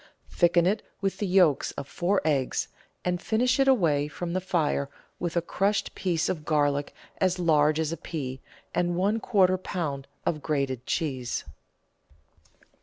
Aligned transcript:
Thicken 0.31 0.65
it 0.65 0.81
with 0.99 1.19
the 1.19 1.27
yolks 1.27 1.73
of 1.73 1.87
four 1.87 2.21
eggs, 2.25 2.67
and 3.05 3.21
finish 3.21 3.59
it 3.59 3.67
away 3.67 4.07
from 4.07 4.33
the 4.33 4.41
fire 4.41 4.89
with 5.19 5.37
a 5.37 5.43
crushed 5.43 5.93
piece 5.93 6.27
of 6.27 6.43
garlic 6.43 6.95
as 7.19 7.37
large 7.37 7.79
as 7.79 7.91
a 7.91 7.97
pea, 7.97 8.41
and 8.73 8.95
one 8.95 9.19
quarter 9.19 9.59
lb. 9.59 10.05
of 10.25 10.41
grated 10.41 10.87
cheese. 10.87 11.45